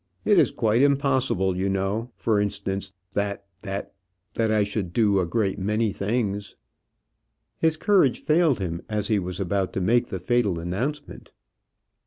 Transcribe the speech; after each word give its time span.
It 0.25 0.39
is 0.39 0.49
quite 0.49 0.81
impossible, 0.81 1.55
you 1.55 1.69
know, 1.69 2.09
for 2.15 2.39
instance, 2.39 2.91
that 3.13 3.45
that 3.61 3.93
that 4.33 4.51
I 4.51 4.63
should 4.63 4.93
do 4.93 5.19
a 5.19 5.27
great 5.27 5.59
many 5.59 5.93
things." 5.93 6.55
His 7.59 7.77
courage 7.77 8.17
failed 8.19 8.57
him 8.57 8.81
as 8.89 9.09
he 9.09 9.19
was 9.19 9.39
about 9.39 9.73
to 9.73 9.79
make 9.79 10.07
the 10.07 10.17
fatal 10.17 10.59
announcement. 10.59 11.31